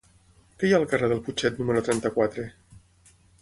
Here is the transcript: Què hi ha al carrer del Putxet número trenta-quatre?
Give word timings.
Què 0.61 0.67
hi 0.67 0.71
ha 0.71 0.77
al 0.79 0.85
carrer 0.93 1.09
del 1.11 1.21
Putxet 1.27 1.61
número 1.63 1.85
trenta-quatre? 1.91 2.47